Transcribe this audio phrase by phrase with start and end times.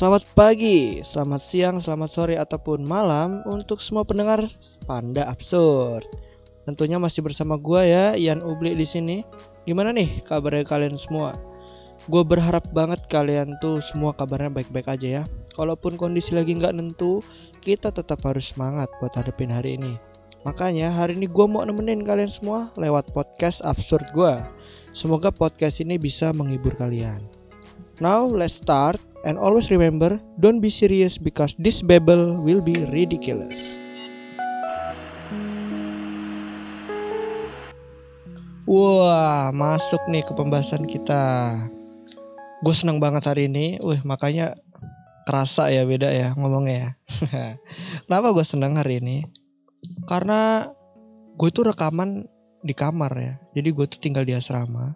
[0.00, 4.48] Selamat pagi, selamat siang, selamat sore ataupun malam untuk semua pendengar
[4.88, 6.08] Panda Absurd.
[6.64, 9.20] Tentunya masih bersama gua ya, Ian Ubli di sini.
[9.68, 11.36] Gimana nih kabarnya kalian semua?
[12.08, 15.22] Gue berharap banget kalian tuh semua kabarnya baik-baik aja ya.
[15.52, 17.20] Kalaupun kondisi lagi nggak nentu,
[17.60, 20.00] kita tetap harus semangat buat hadapin hari ini.
[20.48, 24.32] Makanya hari ini gue mau nemenin kalian semua lewat podcast absurd gue.
[24.96, 27.20] Semoga podcast ini bisa menghibur kalian.
[28.00, 33.76] Now let's start and always remember don't be serious because this babble will be ridiculous.
[38.70, 41.58] Wah, masuk nih ke pembahasan kita.
[42.62, 43.82] Gue senang banget hari ini.
[43.82, 44.54] Wih, makanya
[45.26, 46.90] kerasa ya beda ya ngomongnya ya.
[48.06, 49.26] Kenapa gue senang hari ini?
[50.06, 50.70] Karena
[51.34, 52.30] gue tuh rekaman
[52.62, 53.34] di kamar ya.
[53.58, 54.94] Jadi gue tuh tinggal di asrama.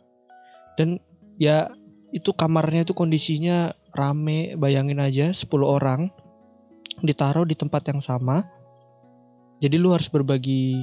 [0.78, 1.02] Dan
[1.42, 1.66] ya
[2.14, 4.54] itu kamarnya tuh kondisinya rame.
[4.54, 6.14] Bayangin aja 10 orang
[7.02, 8.46] ditaruh di tempat yang sama.
[9.58, 10.78] Jadi lu harus berbagi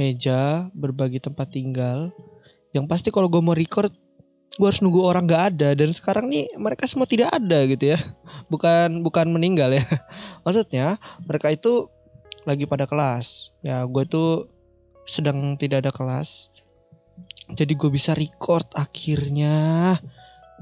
[0.00, 2.08] meja, berbagi tempat tinggal.
[2.72, 3.92] Yang pasti kalau gue mau record,
[4.56, 5.76] gue harus nunggu orang gak ada.
[5.76, 8.00] Dan sekarang nih mereka semua tidak ada gitu ya.
[8.52, 9.84] Bukan bukan meninggal ya.
[10.44, 11.88] Maksudnya mereka itu
[12.48, 13.52] lagi pada kelas.
[13.60, 14.48] Ya gue tuh
[15.04, 16.52] sedang tidak ada kelas.
[17.52, 19.96] Jadi gue bisa record akhirnya.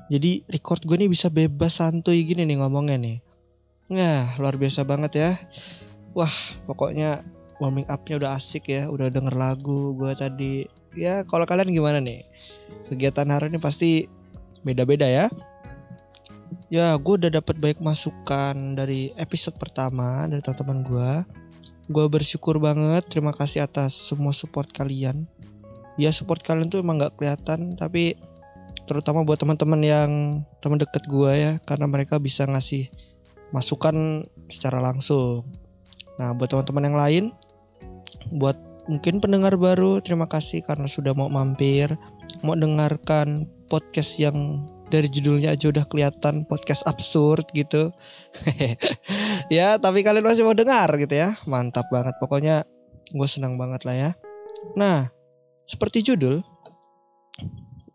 [0.08, 3.18] Jadi record gue nih bisa bebas santuy gini nih ngomongnya nih.
[3.92, 5.30] Nah luar biasa banget ya.
[6.16, 6.32] Wah
[6.64, 7.20] pokoknya
[7.60, 8.88] warming upnya udah asik ya.
[8.88, 10.64] Udah denger lagu gue tadi.
[10.96, 12.24] Ya kalau kalian gimana nih?
[12.88, 14.06] Kegiatan hari ini pasti
[14.64, 15.26] beda-beda ya.
[16.70, 21.10] Ya gue udah dapat banyak masukan dari episode pertama dari teman-teman gue
[21.90, 25.26] gue bersyukur banget terima kasih atas semua support kalian
[25.98, 28.14] ya support kalian tuh emang nggak kelihatan tapi
[28.90, 30.10] terutama buat teman-teman yang
[30.58, 32.90] teman deket gue ya karena mereka bisa ngasih
[33.54, 35.46] masukan secara langsung
[36.18, 37.24] nah buat teman-teman yang lain
[38.34, 38.58] buat
[38.90, 41.94] mungkin pendengar baru terima kasih karena sudah mau mampir
[42.42, 47.94] mau dengarkan podcast yang dari judulnya aja udah kelihatan podcast absurd gitu.
[49.56, 51.38] ya, tapi kalian masih mau dengar gitu ya.
[51.46, 52.18] Mantap banget.
[52.18, 52.66] Pokoknya
[53.14, 54.10] gue senang banget lah ya.
[54.74, 55.06] Nah,
[55.70, 56.42] seperti judul,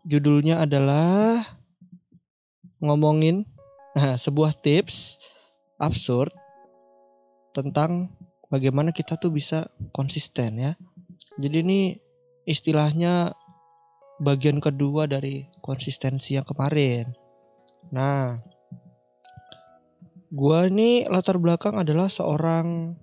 [0.06, 1.42] judulnya adalah
[2.78, 3.42] ngomongin
[3.98, 5.18] nah, sebuah tips
[5.82, 6.30] absurd
[7.50, 8.14] tentang
[8.46, 10.72] bagaimana kita tuh bisa konsisten ya.
[11.36, 11.80] Jadi ini
[12.46, 13.34] istilahnya
[14.22, 17.12] bagian kedua dari konsistensi yang kemarin.
[17.92, 18.40] Nah,
[20.30, 22.96] gue ini latar belakang adalah seorang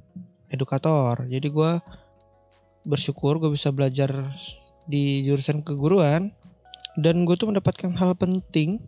[0.50, 1.28] edukator.
[1.28, 1.72] Jadi gue
[2.88, 4.34] bersyukur gue bisa belajar
[4.90, 6.34] di jurusan keguruan
[7.00, 8.82] dan gue tuh mendapatkan hal penting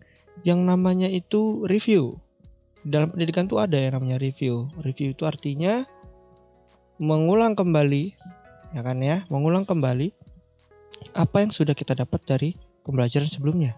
[0.45, 2.17] yang namanya itu review.
[2.85, 4.69] Dalam pendidikan tuh ada yang namanya review.
[4.85, 5.87] Review itu artinya
[7.01, 8.13] mengulang kembali,
[8.77, 10.13] ya kan ya, mengulang kembali
[11.17, 12.49] apa yang sudah kita dapat dari
[12.85, 13.73] pembelajaran sebelumnya.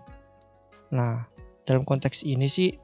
[0.92, 1.26] Nah,
[1.64, 2.76] dalam konteks ini sih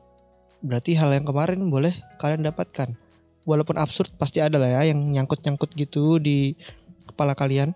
[0.63, 2.95] berarti hal yang kemarin boleh kalian dapatkan.
[3.43, 6.55] Walaupun absurd pasti ada lah ya yang nyangkut-nyangkut gitu di
[7.03, 7.75] kepala kalian.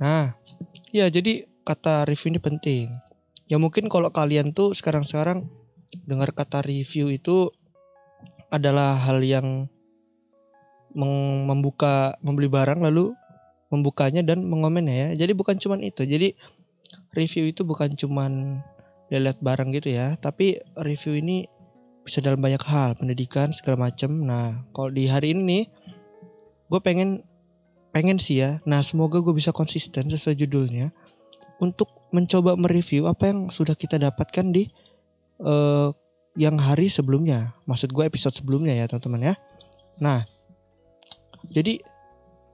[0.00, 0.32] Nah,
[0.92, 2.86] ya jadi kata review ini penting.
[3.48, 5.48] Ya mungkin kalau kalian tuh sekarang-sekarang
[6.06, 7.52] dengar kata review itu
[8.52, 9.66] adalah hal yang
[10.92, 13.16] membuka membeli barang lalu
[13.72, 15.24] membukanya dan mengomennya ya.
[15.24, 16.04] Jadi bukan cuman itu.
[16.04, 16.36] Jadi
[17.16, 18.60] review itu bukan cuman
[19.12, 21.44] lihat barang gitu ya, tapi review ini
[22.00, 24.24] bisa dalam banyak hal, pendidikan segala macam.
[24.24, 25.68] Nah, kalau di hari ini
[26.72, 27.20] gue pengen
[27.92, 28.58] pengen sih ya.
[28.64, 30.90] Nah, semoga gue bisa konsisten sesuai judulnya
[31.62, 34.66] untuk mencoba mereview apa yang sudah kita dapatkan di
[35.44, 35.92] uh,
[36.34, 37.54] yang hari sebelumnya.
[37.68, 39.34] Maksud gue episode sebelumnya ya, teman-teman ya.
[40.00, 40.24] Nah,
[41.52, 41.84] jadi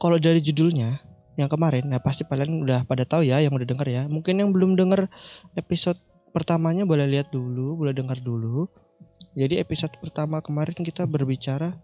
[0.02, 1.00] kalau dari judulnya
[1.38, 4.02] yang kemarin, nah pasti kalian udah pada tahu ya yang udah denger ya.
[4.11, 5.06] Mungkin yang belum denger
[5.55, 5.99] episode
[6.35, 8.67] pertamanya boleh lihat dulu, boleh dengar dulu.
[9.38, 11.75] Jadi episode pertama kemarin kita berbicara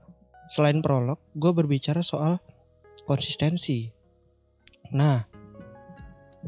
[0.51, 2.43] selain prolog, gue berbicara soal
[3.05, 3.93] konsistensi.
[4.93, 5.25] Nah,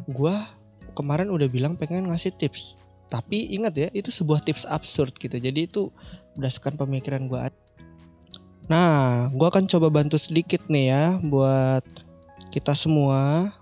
[0.04, 0.36] gue
[0.96, 2.76] kemarin udah bilang pengen ngasih tips.
[3.06, 5.38] Tapi ingat ya, itu sebuah tips absurd gitu.
[5.38, 5.94] Jadi itu
[6.34, 7.38] berdasarkan pemikiran gue.
[8.66, 11.86] Nah, gue akan coba bantu sedikit nih ya buat
[12.50, 13.54] kita semua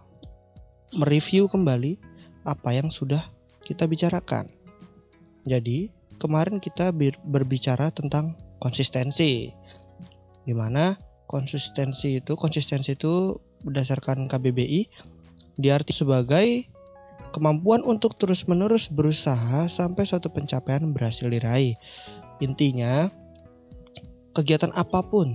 [0.97, 2.01] mereview kembali
[2.49, 3.21] apa yang sudah
[3.69, 4.49] kita bicarakan.
[5.45, 6.89] Jadi, kemarin kita
[7.21, 8.33] berbicara tentang
[8.65, 9.53] konsistensi.
[10.45, 10.97] Di mana
[11.27, 14.89] konsistensi itu konsistensi itu berdasarkan KBBI
[15.57, 16.69] diarti sebagai
[17.35, 21.75] kemampuan untuk terus-menerus berusaha sampai suatu pencapaian berhasil diraih.
[22.39, 23.11] Intinya,
[24.35, 25.35] kegiatan apa pun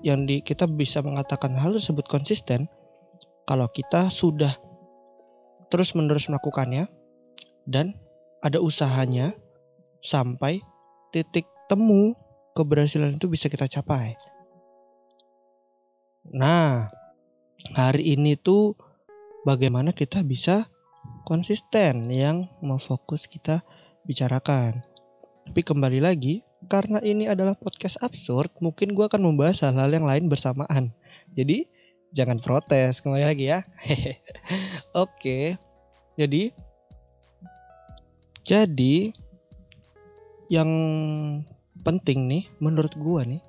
[0.00, 2.68] yang di, kita bisa mengatakan hal tersebut konsisten
[3.44, 4.56] kalau kita sudah
[5.68, 6.88] terus-menerus melakukannya
[7.68, 7.92] dan
[8.40, 9.36] ada usahanya
[10.00, 10.64] sampai
[11.12, 12.16] titik temu
[12.56, 14.16] keberhasilan itu bisa kita capai.
[16.28, 16.92] Nah,
[17.72, 18.76] hari ini tuh
[19.48, 20.68] bagaimana kita bisa
[21.24, 23.64] konsisten yang mau fokus kita
[24.04, 24.84] bicarakan.
[25.48, 30.28] Tapi kembali lagi, karena ini adalah podcast absurd, mungkin gue akan membahas hal-hal yang lain
[30.28, 30.92] bersamaan.
[31.32, 31.64] Jadi,
[32.12, 33.00] jangan protes.
[33.00, 33.64] Kembali lagi ya.
[34.92, 35.56] Oke.
[36.20, 36.52] Jadi,
[38.44, 39.14] jadi
[40.52, 40.70] yang
[41.80, 43.42] penting nih menurut gue nih,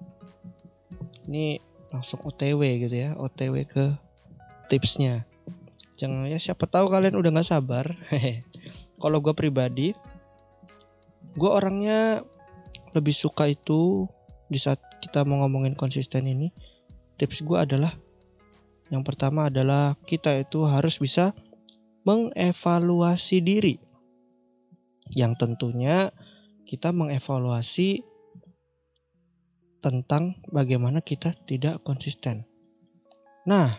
[1.27, 1.45] ini
[1.91, 3.91] langsung OTW gitu ya, OTW ke
[4.71, 5.27] tipsnya.
[5.99, 7.85] Jangan ya siapa tahu kalian udah nggak sabar.
[9.01, 9.93] Kalau gue pribadi
[11.31, 12.27] gue orangnya
[12.91, 14.03] lebih suka itu
[14.51, 16.51] di saat kita mau ngomongin konsisten ini
[17.15, 17.95] tips gue adalah
[18.91, 21.31] yang pertama adalah kita itu harus bisa
[22.03, 23.79] mengevaluasi diri.
[25.15, 26.11] Yang tentunya
[26.67, 28.03] kita mengevaluasi
[29.81, 32.45] tentang bagaimana kita tidak konsisten.
[33.49, 33.73] Nah,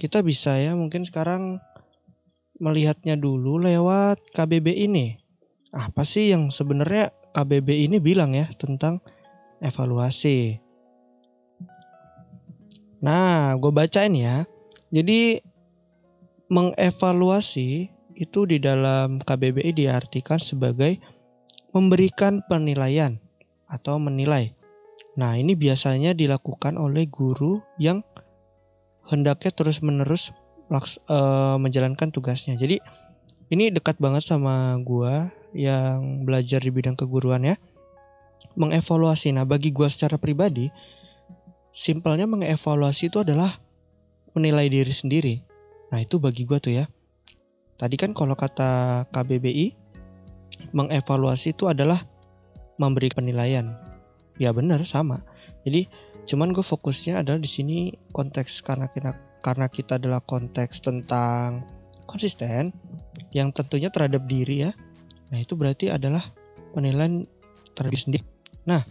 [0.00, 1.60] kita bisa ya mungkin sekarang
[2.56, 5.20] melihatnya dulu lewat KBB ini.
[5.76, 9.04] Apa sih yang sebenarnya KBB ini bilang ya tentang
[9.60, 10.56] evaluasi?
[13.04, 14.48] Nah, gue bacain ya.
[14.88, 15.44] Jadi
[16.48, 20.96] mengevaluasi itu di dalam KBBI diartikan sebagai
[21.76, 23.20] memberikan penilaian
[23.68, 24.55] atau menilai.
[25.16, 28.04] Nah, ini biasanya dilakukan oleh guru yang
[29.08, 30.30] hendaknya terus-menerus
[30.68, 32.60] uh, menjalankan tugasnya.
[32.60, 32.84] Jadi
[33.48, 37.56] ini dekat banget sama gua yang belajar di bidang keguruan ya.
[38.60, 39.32] Mengevaluasi.
[39.32, 40.68] Nah, bagi gua secara pribadi,
[41.72, 43.56] simpelnya mengevaluasi itu adalah
[44.36, 45.34] menilai diri sendiri.
[45.96, 46.84] Nah, itu bagi gua tuh ya.
[47.80, 49.72] Tadi kan kalau kata KBBI,
[50.76, 52.04] mengevaluasi itu adalah
[52.76, 53.95] memberi penilaian.
[54.36, 55.24] Ya benar sama.
[55.66, 55.88] Jadi
[56.26, 61.62] Cuman gue fokusnya adalah di sini konteks karena kita karena kita adalah konteks tentang
[62.10, 62.74] konsisten
[63.30, 64.72] yang tentunya terhadap diri ya.
[65.30, 66.22] Nah, itu berarti adalah
[66.74, 67.22] penilaian
[67.78, 68.26] terhadap sendiri.
[68.66, 68.82] Nah,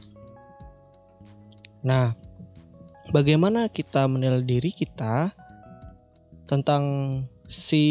[1.83, 2.15] nah,
[3.11, 5.35] bagaimana kita menilai diri kita
[6.47, 6.83] tentang
[7.51, 7.83] si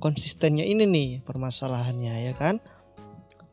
[0.00, 2.64] konsistennya ini nih permasalahannya ya kan?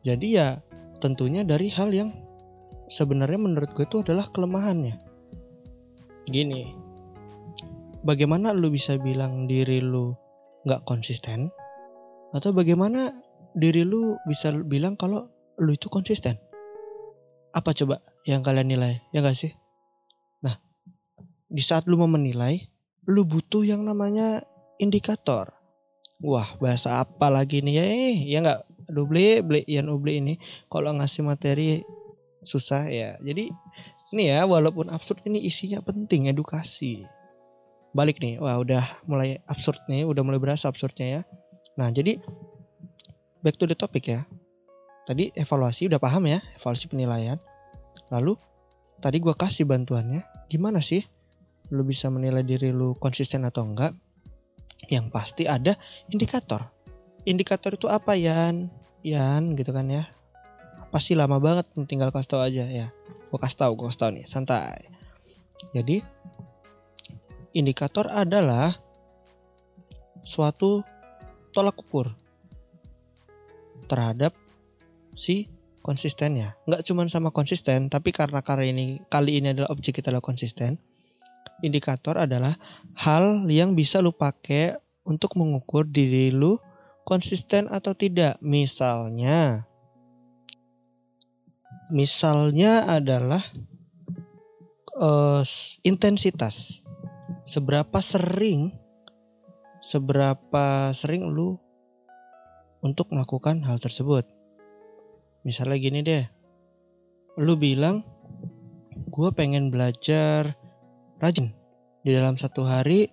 [0.08, 0.64] Jadi ya
[1.04, 2.16] tentunya dari hal yang
[2.92, 5.00] sebenarnya menurut gue itu adalah kelemahannya.
[6.28, 6.76] Gini,
[8.04, 10.12] bagaimana lu bisa bilang diri lu
[10.68, 11.48] nggak konsisten?
[12.36, 13.16] Atau bagaimana
[13.56, 16.36] diri lu bisa bilang kalau lu itu konsisten?
[17.56, 19.04] Apa coba yang kalian nilai?
[19.12, 19.52] Ya gak sih?
[20.40, 20.56] Nah,
[21.52, 22.64] di saat lu mau menilai,
[23.08, 24.40] lu butuh yang namanya
[24.80, 25.52] indikator.
[26.22, 27.84] Wah, bahasa apa lagi nih ya?
[27.84, 28.60] Eh, ya nggak?
[28.88, 30.34] Aduh, beli, yang ubli ini.
[30.72, 31.84] Kalau ngasih materi
[32.42, 33.16] susah ya.
[33.22, 33.50] Jadi
[34.12, 37.06] ini ya walaupun absurd ini isinya penting edukasi.
[37.92, 41.22] Balik nih, wah udah mulai absurd nih, udah mulai berasa absurdnya ya.
[41.76, 42.20] Nah jadi
[43.40, 44.24] back to the topic ya.
[45.02, 47.36] Tadi evaluasi udah paham ya, evaluasi penilaian.
[48.12, 48.38] Lalu
[49.02, 51.02] tadi gue kasih bantuannya, gimana sih
[51.72, 53.92] lu bisa menilai diri lu konsisten atau enggak?
[54.88, 55.76] Yang pasti ada
[56.12, 56.68] indikator.
[57.24, 58.68] Indikator itu apa Yan?
[59.02, 60.06] Yan gitu kan ya
[60.92, 62.92] pasti lama banget tinggal kasih tau aja ya.
[63.32, 64.92] Gue kasih tau gue kasih tau nih santai.
[65.72, 66.04] Jadi
[67.56, 68.76] indikator adalah
[70.22, 70.84] suatu
[71.56, 72.12] tolak ukur
[73.88, 74.36] terhadap
[75.16, 75.48] si
[75.80, 76.60] konsistennya.
[76.68, 80.76] Nggak cuma sama konsisten tapi karena kali ini kali ini adalah objek kita adalah konsisten
[81.62, 82.58] indikator adalah
[82.98, 86.58] hal yang bisa lu pakai untuk mengukur diri lu
[87.06, 88.36] konsisten atau tidak.
[88.42, 89.64] Misalnya
[91.92, 93.44] Misalnya adalah
[94.96, 95.44] uh,
[95.84, 96.80] intensitas.
[97.44, 98.72] Seberapa sering
[99.84, 101.60] seberapa sering lu
[102.80, 104.24] untuk melakukan hal tersebut.
[105.44, 106.24] Misalnya gini deh.
[107.36, 108.08] Lu bilang
[109.12, 110.56] gue pengen belajar
[111.20, 111.52] rajin.
[112.02, 113.12] Di dalam satu hari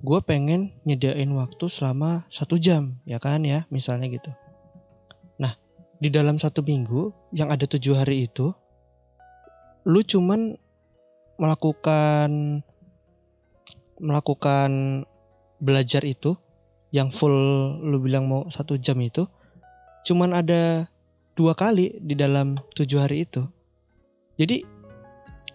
[0.00, 4.28] gue pengen nyediain waktu selama satu jam ya kan ya misalnya gitu
[6.00, 8.52] di dalam satu minggu yang ada tujuh hari itu
[9.86, 10.58] lu cuman
[11.40, 12.60] melakukan
[14.00, 15.02] melakukan
[15.60, 16.36] belajar itu
[16.92, 17.32] yang full
[17.80, 19.24] lu bilang mau satu jam itu
[20.04, 20.88] cuman ada
[21.36, 23.44] dua kali di dalam tujuh hari itu.
[24.40, 24.64] Jadi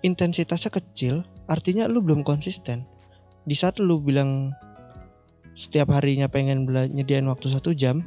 [0.06, 2.86] intensitasnya kecil artinya lu belum konsisten.
[3.44, 4.54] Di saat lu bilang
[5.58, 8.06] setiap harinya pengen nyediain waktu satu jam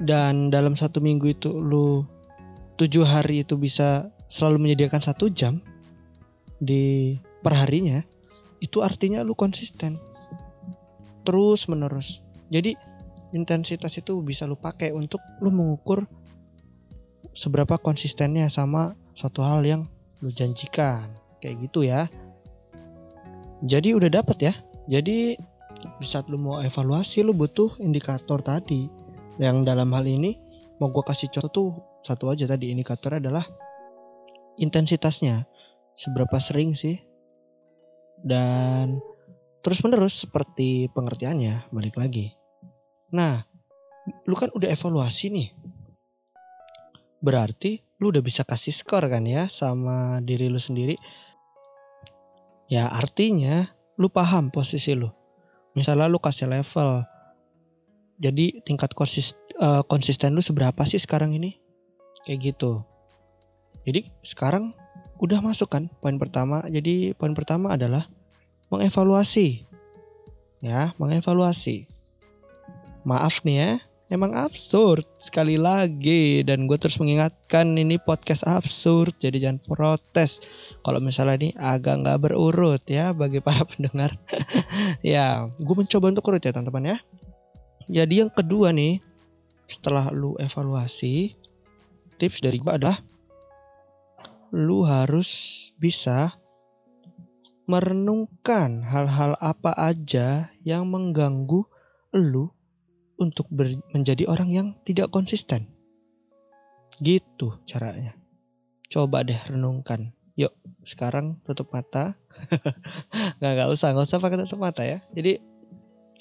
[0.00, 2.08] dan dalam satu minggu itu lu
[2.80, 5.60] tujuh hari itu bisa selalu menyediakan satu jam
[6.56, 7.12] di
[7.44, 8.00] perharinya
[8.60, 10.00] itu artinya lu konsisten.
[11.24, 12.24] Terus menerus.
[12.48, 12.76] Jadi
[13.36, 16.04] intensitas itu bisa lu pakai untuk lu mengukur
[17.36, 19.82] seberapa konsistennya sama suatu hal yang
[20.24, 21.12] lu janjikan.
[21.40, 22.08] Kayak gitu ya.
[23.64, 24.54] Jadi udah dapet ya.
[24.88, 25.36] Jadi
[25.80, 28.88] di saat lu mau evaluasi lu butuh indikator tadi
[29.40, 30.36] yang dalam hal ini
[30.76, 31.70] mau gue kasih contoh tuh
[32.04, 33.44] satu aja tadi indikator adalah
[34.60, 35.48] intensitasnya.
[35.96, 37.00] Seberapa sering sih?
[38.20, 39.00] Dan
[39.64, 42.36] terus menerus seperti pengertiannya balik lagi.
[43.16, 43.40] Nah
[44.28, 45.48] lu kan udah evaluasi nih.
[47.20, 50.96] Berarti lu udah bisa kasih skor kan ya sama diri lu sendiri?
[52.68, 53.68] Ya artinya
[54.00, 55.08] lu paham posisi lu.
[55.76, 57.04] Misalnya lu kasih level
[58.20, 61.56] jadi tingkat konsist, uh, konsisten lu seberapa sih sekarang ini?
[62.28, 62.84] Kayak gitu.
[63.88, 64.76] Jadi sekarang
[65.24, 66.60] udah masuk kan poin pertama.
[66.68, 68.04] Jadi poin pertama adalah
[68.68, 69.64] mengevaluasi.
[70.60, 71.88] Ya mengevaluasi.
[73.08, 73.72] Maaf nih ya
[74.12, 76.44] emang absurd sekali lagi.
[76.44, 80.44] Dan gue terus mengingatkan ini podcast absurd jadi jangan protes.
[80.84, 84.20] Kalau misalnya ini agak nggak berurut ya bagi para pendengar.
[85.00, 86.98] Ya gue mencoba untuk urut ya teman-teman ya
[87.90, 89.02] jadi yang kedua nih
[89.66, 91.34] setelah lu evaluasi
[92.22, 93.02] tips dari gue adalah
[94.54, 95.30] lu harus
[95.78, 96.34] bisa
[97.70, 101.62] merenungkan hal-hal apa aja yang mengganggu
[102.18, 102.50] lu
[103.20, 103.46] untuk
[103.94, 105.70] menjadi orang yang tidak konsisten.
[106.98, 108.18] Gitu caranya.
[108.90, 110.10] Coba deh renungkan.
[110.34, 110.50] Yuk,
[110.82, 112.18] sekarang tutup mata.
[113.38, 114.98] nggak, nggak usah, nggak usah pakai tutup mata ya.
[115.14, 115.38] Jadi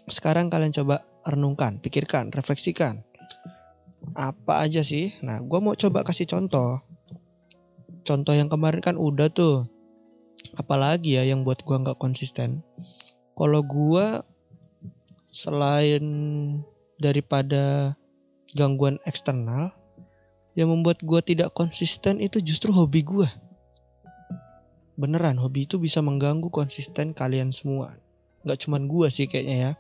[0.10, 3.06] sekarang kalian coba renungkan, pikirkan, refleksikan.
[4.18, 5.14] Apa aja sih?
[5.22, 6.82] Nah, gue mau coba kasih contoh.
[8.04, 9.70] Contoh yang kemarin kan udah tuh.
[10.58, 12.66] Apalagi ya yang buat gue nggak konsisten.
[13.38, 14.24] Kalau gue
[15.30, 16.04] selain
[16.98, 17.94] daripada
[18.58, 19.72] gangguan eksternal
[20.58, 23.30] yang membuat gue tidak konsisten itu justru hobi gue.
[25.00, 27.96] Beneran hobi itu bisa mengganggu konsisten kalian semua.
[28.46, 29.72] Gak cuman gue sih kayaknya ya.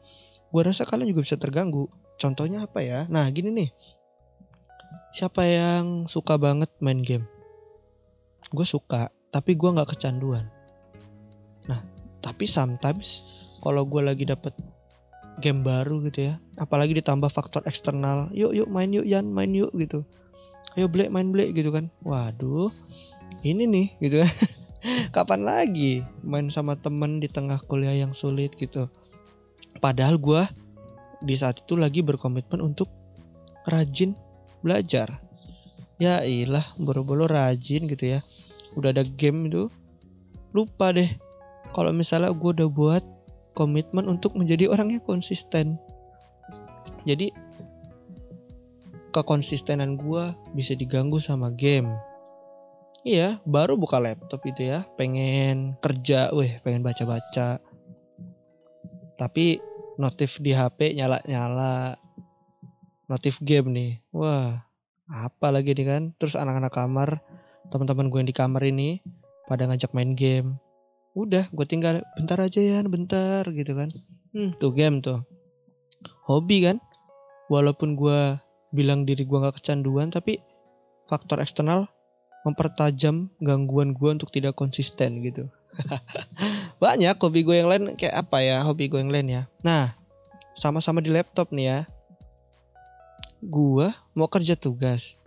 [0.49, 1.87] Gue rasa kalian juga bisa terganggu.
[2.19, 3.05] Contohnya apa ya?
[3.07, 3.69] Nah gini nih.
[5.15, 7.25] Siapa yang suka banget main game?
[8.53, 10.49] Gue suka, tapi gue gak kecanduan.
[11.69, 11.81] Nah,
[12.21, 13.25] tapi sometimes
[13.61, 14.53] kalau gue lagi dapet
[15.39, 19.71] game baru gitu ya apalagi ditambah faktor eksternal yuk yuk main yuk Yan main yuk
[19.79, 20.03] gitu
[20.75, 22.69] ayo Black main Black gitu kan waduh
[23.41, 24.33] ini nih gitu kan
[25.15, 28.87] kapan lagi main sama temen di tengah kuliah yang sulit gitu
[29.83, 30.43] padahal gue
[31.23, 32.87] di saat itu lagi berkomitmen untuk
[33.67, 34.15] rajin
[34.63, 35.19] belajar
[35.99, 38.19] ya ilah boro-boro rajin gitu ya
[38.79, 39.67] udah ada game itu
[40.55, 41.09] lupa deh
[41.75, 43.03] kalau misalnya gue udah buat
[43.59, 45.75] komitmen untuk menjadi orang yang konsisten.
[47.03, 47.35] Jadi
[49.11, 51.91] kekonsistenan gue bisa diganggu sama game.
[53.07, 57.63] Iya, baru buka laptop itu ya, pengen kerja, weh, pengen baca-baca.
[59.15, 59.59] Tapi
[59.95, 61.95] notif di HP nyala-nyala.
[63.07, 63.91] Notif game nih.
[64.11, 64.61] Wah,
[65.07, 66.03] apa lagi nih kan?
[66.19, 67.09] Terus anak-anak kamar,
[67.71, 68.99] teman-teman gue yang di kamar ini
[69.49, 70.57] pada ngajak main game
[71.17, 73.89] udah gue tinggal bentar aja ya bentar gitu kan
[74.37, 75.25] hmm, tuh game tuh
[76.29, 76.77] hobi kan
[77.49, 78.37] walaupun gue
[78.69, 80.37] bilang diri gue gak kecanduan tapi
[81.09, 81.89] faktor eksternal
[82.47, 85.47] mempertajam gangguan gue untuk tidak konsisten gitu.
[86.83, 89.43] Banyak hobi gue yang lain kayak apa ya hobi gue yang lain ya.
[89.63, 89.93] Nah
[90.55, 91.79] sama-sama di laptop nih ya.
[93.39, 95.19] Gue mau kerja tugas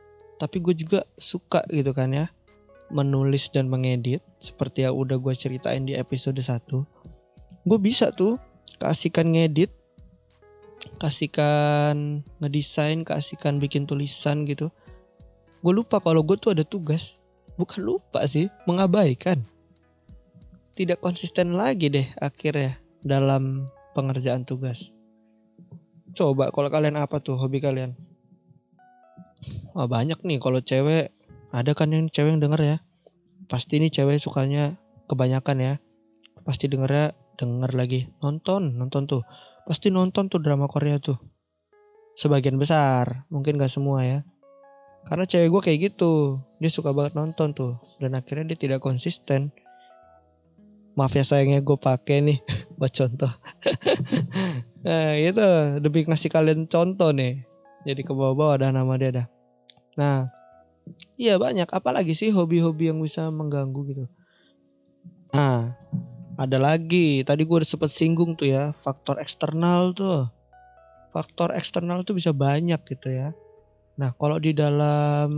[0.42, 2.26] tapi gue juga suka gitu kan ya
[2.90, 6.66] menulis dan mengedit seperti yang udah gue ceritain di episode 1
[7.62, 8.35] gue bisa tuh
[8.83, 9.71] kasihkan ngedit
[10.99, 14.75] kasihkan ngedesain kasihkan bikin tulisan gitu
[15.62, 17.23] gue lupa kalau gue tuh ada tugas.
[17.54, 19.47] Bukan lupa sih mengabaikan.
[20.75, 24.90] Tidak konsisten lagi deh akhirnya dalam pengerjaan tugas.
[26.12, 27.95] Coba kalau kalian apa tuh hobi kalian?
[29.73, 31.14] Wah banyak nih kalau cewek.
[31.52, 32.76] Ada kan yang cewek yang denger ya?
[33.47, 35.75] Pasti ini cewek sukanya kebanyakan ya.
[36.42, 38.00] Pasti dengernya denger lagi.
[38.25, 39.23] Nonton nonton tuh.
[39.69, 41.21] Pasti nonton tuh drama Korea tuh.
[42.16, 44.19] Sebagian besar mungkin gak semua ya
[45.06, 46.38] karena cewek gue kayak gitu.
[46.62, 47.73] Dia suka banget nonton tuh.
[47.99, 49.50] Dan akhirnya dia tidak konsisten.
[50.94, 52.38] Maaf ya sayangnya gue pakai nih
[52.78, 53.32] buat contoh.
[54.82, 55.38] Nah itu
[55.78, 57.47] lebih ngasih kalian contoh nih.
[57.87, 59.26] Jadi ke bawah-bawah ada nama dia dah.
[59.94, 60.26] Nah
[61.14, 61.71] iya banyak.
[61.71, 64.04] Apalagi sih hobi-hobi yang bisa mengganggu gitu?
[65.30, 65.78] Nah
[66.35, 67.23] ada lagi.
[67.23, 70.26] Tadi gue udah sempet singgung tuh ya faktor eksternal tuh.
[71.14, 73.30] Faktor eksternal tuh bisa banyak gitu ya
[74.00, 75.30] nah kalau di dalam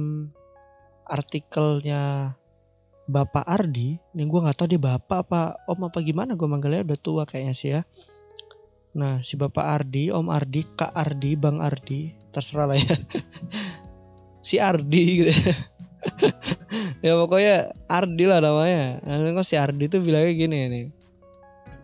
[1.04, 2.34] artikelnya
[3.04, 6.98] Bapak Ardi, ini gue nggak tahu dia bapak apa om apa gimana gue manggilnya udah
[7.04, 7.84] tua kayaknya sih ya.
[8.96, 12.96] Nah si Bapak Ardi, Om Ardi, Kak Ardi, Bang Ardi, terserah lah ya.
[14.48, 15.32] si Ardi gitu.
[17.04, 19.02] ya pokoknya Ardi lah namanya.
[19.04, 20.86] Nah, si Ardi tuh bilangnya gini nih.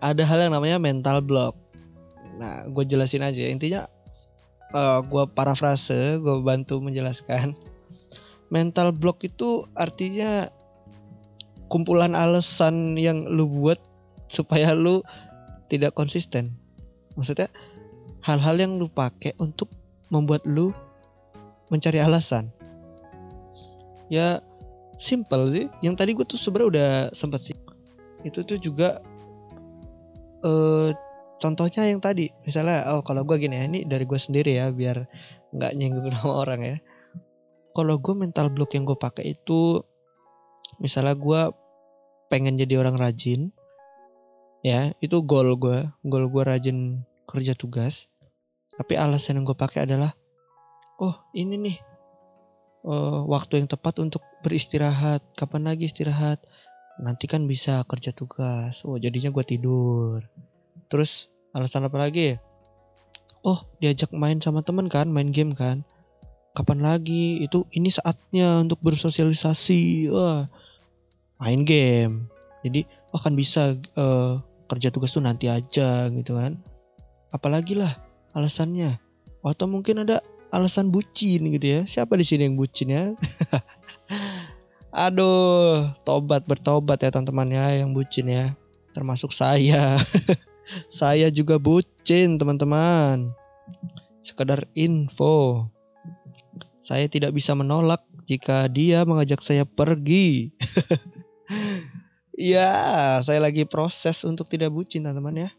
[0.01, 1.53] Ada hal yang namanya mental block.
[2.41, 3.85] Nah gue jelasin aja intinya.
[4.71, 7.59] Uh, gue parafrase, gue bantu menjelaskan.
[8.55, 10.47] Mental block itu artinya
[11.71, 13.79] kumpulan alasan yang lu buat
[14.31, 15.03] supaya lu
[15.71, 16.55] tidak konsisten.
[17.19, 17.51] Maksudnya
[18.23, 19.71] hal-hal yang lu pakai untuk
[20.11, 20.71] membuat lu
[21.71, 22.51] mencari alasan.
[24.11, 24.43] Ya
[24.99, 25.67] simple sih.
[25.83, 27.59] Yang tadi gue tuh sebenarnya udah sempat sih.
[28.23, 29.03] Itu tuh juga
[30.47, 30.91] eh
[31.41, 32.31] contohnya yang tadi.
[32.47, 35.09] Misalnya oh kalau gue gini ya, ini dari gue sendiri ya biar
[35.57, 36.77] nggak nyinggung sama orang ya.
[37.75, 39.81] Kalau gue mental block yang gue pakai itu
[40.79, 41.41] misalnya gue
[42.31, 43.51] pengen jadi orang rajin
[44.63, 48.07] ya itu goal gue goal gue rajin kerja tugas
[48.77, 50.15] tapi alasan yang gue pakai adalah
[51.01, 51.77] oh ini nih
[52.87, 56.39] uh, waktu yang tepat untuk beristirahat kapan lagi istirahat
[57.01, 60.21] nanti kan bisa kerja tugas oh jadinya gue tidur
[60.91, 62.35] terus alasan apa lagi?
[62.35, 62.37] Ya
[63.45, 65.85] oh diajak main sama temen kan main game kan?
[66.53, 67.41] Kapan lagi?
[67.41, 70.11] Itu ini saatnya untuk bersosialisasi.
[70.11, 70.45] Wah
[71.41, 72.29] main game.
[72.67, 72.85] Jadi
[73.17, 74.37] oh kan bisa uh,
[74.69, 76.61] kerja tugas tuh nanti aja gitu kan?
[77.33, 77.97] Apalagi lah
[78.37, 78.99] alasannya.
[79.41, 80.21] Atau mungkin ada
[80.53, 81.81] alasan bucin gitu ya?
[81.87, 83.05] Siapa di sini yang bucin ya?
[85.07, 88.53] Aduh tobat bertobat ya teman-teman ya yang bucin ya.
[88.91, 90.03] Termasuk saya
[90.93, 93.31] saya juga bucin teman-teman
[94.21, 95.67] sekedar info
[96.81, 100.55] saya tidak bisa menolak jika dia mengajak saya pergi
[102.39, 102.71] Iya,
[103.27, 105.51] saya lagi proses untuk tidak bucin teman-teman ya.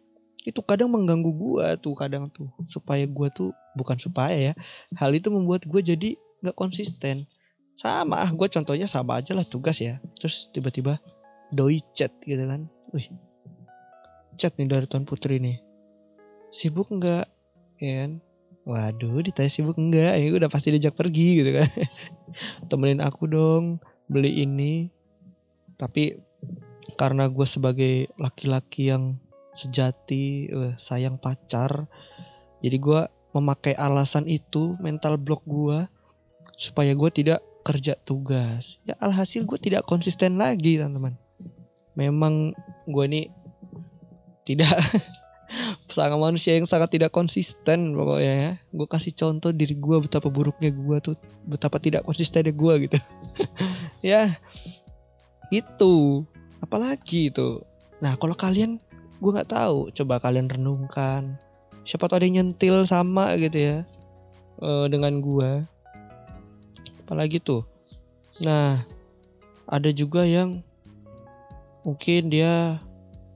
[0.42, 4.54] Itu kadang mengganggu gua tuh kadang tuh supaya gua tuh bukan supaya ya.
[4.98, 7.30] Hal itu membuat gua jadi nggak konsisten.
[7.80, 9.98] Sama, ah, gue contohnya sama aja lah tugas ya.
[10.20, 11.02] Terus tiba-tiba
[11.50, 12.70] doi chat gitu kan.
[12.94, 13.10] Wih,
[14.42, 15.62] chat nih dari Tuan Putri nih.
[16.50, 17.30] Sibuk nggak?
[17.78, 18.12] Ya kan?
[18.66, 20.18] Waduh, ditanya sibuk enggak?
[20.18, 21.70] Ya udah pasti diajak pergi gitu kan.
[22.70, 23.78] Temenin aku dong
[24.10, 24.90] beli ini.
[25.78, 26.18] Tapi
[26.98, 29.18] karena gue sebagai laki-laki yang
[29.58, 31.90] sejati uh, sayang pacar
[32.64, 33.02] jadi gue
[33.36, 35.88] memakai alasan itu mental block gue
[36.56, 41.18] supaya gue tidak kerja tugas ya alhasil gue tidak konsisten lagi teman-teman
[41.98, 42.56] memang
[42.88, 43.22] gue ini
[44.48, 44.74] tidak
[45.96, 48.52] sangat manusia yang sangat tidak konsisten pokoknya ya.
[48.72, 52.98] Gue kasih contoh diri gue betapa buruknya gue tuh betapa tidak konsistennya gue gitu.
[54.02, 54.34] Ya
[55.54, 56.26] itu.
[56.58, 57.62] Apalagi itu.
[58.02, 58.82] Nah kalau kalian
[59.22, 59.94] gue nggak tahu.
[59.94, 61.38] Coba kalian renungkan.
[61.86, 63.78] Siapa tahu ada yang nyentil sama gitu ya
[64.62, 65.66] uh, dengan gue
[67.12, 67.68] apalagi tuh.
[68.40, 68.80] Nah
[69.68, 70.64] ada juga yang
[71.84, 72.80] mungkin dia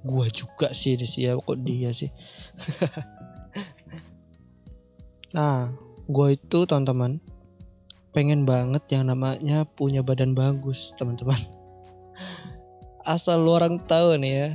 [0.05, 2.09] gue juga sih di ya kok dia sih.
[5.35, 5.67] Nah
[6.07, 7.19] gue itu teman-teman
[8.15, 11.35] pengen banget yang namanya punya badan bagus teman-teman.
[13.03, 14.49] Asal lu orang tahu nih ya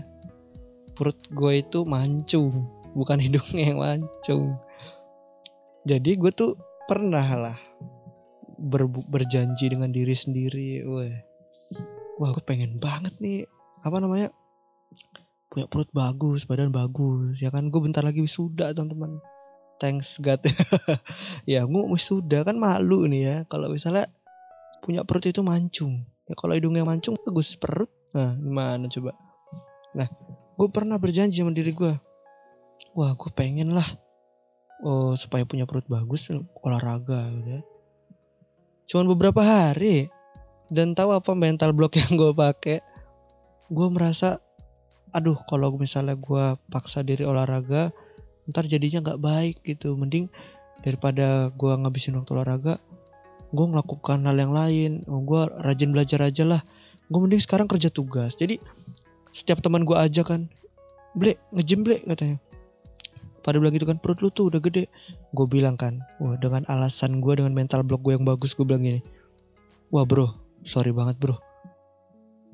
[0.97, 2.65] perut gue itu mancung
[2.97, 4.57] bukan hidungnya yang mancung.
[5.85, 6.57] Jadi gue tuh
[6.89, 7.59] pernah lah
[8.61, 11.13] ber, berjanji dengan diri sendiri wah
[12.21, 13.49] wah gue pengen banget nih
[13.81, 14.29] apa namanya
[15.51, 19.19] punya perut bagus badan bagus ya kan gue bentar lagi wisuda teman-teman
[19.83, 20.41] thanks God
[21.51, 24.07] ya gue wisuda kan malu nih ya kalau misalnya
[24.81, 29.13] punya perut itu mancung ya kalau hidungnya mancung bagus perut Nah, gimana coba?
[29.95, 30.09] Nah,
[30.59, 31.95] gue pernah berjanji sama diri gue.
[32.99, 33.87] Wah, gue pengen lah.
[34.83, 36.27] Oh, supaya punya perut bagus,
[36.65, 37.63] olahraga gitu ya.
[38.91, 40.11] Cuman beberapa hari.
[40.71, 42.79] Dan tahu apa mental block yang gue pakai?
[43.71, 44.43] Gue merasa,
[45.17, 47.91] aduh kalau misalnya gue paksa diri olahraga,
[48.51, 49.95] ntar jadinya nggak baik gitu.
[49.95, 50.31] Mending
[50.81, 52.81] daripada gue ngabisin waktu olahraga
[53.51, 55.03] gue melakukan hal yang lain.
[55.11, 56.63] Oh, gue rajin belajar aja lah.
[57.11, 58.39] Gue mending sekarang kerja tugas.
[58.39, 58.63] Jadi
[59.35, 60.47] setiap teman gue aja kan
[61.19, 62.39] ble ngejim ble katanya.
[63.41, 64.87] Pada bilang gitu kan perut lu tuh udah gede.
[65.35, 68.87] Gue bilang kan wah dengan alasan gue dengan mental block gue yang bagus gue bilang
[68.87, 69.03] gini.
[69.91, 70.31] Wah bro
[70.63, 71.35] sorry banget bro.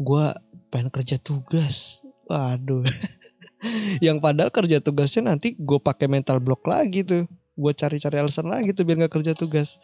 [0.01, 0.33] Gue
[0.73, 2.84] pengen kerja tugas waduh.
[4.04, 7.24] Yang padahal kerja tugasnya nanti gue pakai mental block lagi tuh.
[7.56, 9.80] Gue cari-cari alasan lagi tuh biar nggak kerja tugas.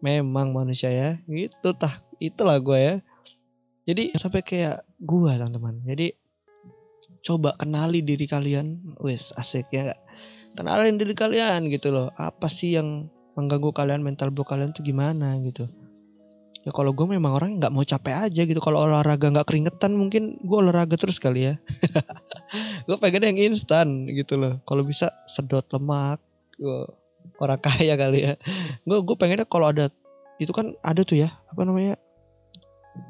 [0.00, 1.10] Memang manusia ya.
[1.28, 2.00] Gitu tah.
[2.18, 2.94] Itulah gue ya.
[3.84, 5.84] Jadi sampai kayak gue teman-teman.
[5.84, 6.16] Jadi
[7.20, 8.96] coba kenali diri kalian.
[9.04, 9.92] Wes asik ya
[10.56, 12.08] kenalin diri kalian gitu loh.
[12.16, 15.70] Apa sih yang mengganggu kalian mental block kalian tuh gimana gitu
[16.60, 18.60] ya kalau gue memang orang nggak mau capek aja gitu.
[18.60, 21.54] Kalau olahraga nggak keringetan mungkin gue olahraga terus kali ya.
[22.86, 24.58] Gue pengen yang instan gitu loh.
[24.66, 26.18] Kalau bisa sedot lemak
[26.60, 26.84] gue
[27.40, 28.34] orang kaya kali ya.
[28.84, 29.88] Gue gue pengennya kalau ada
[30.40, 31.94] itu kan ada tuh ya apa namanya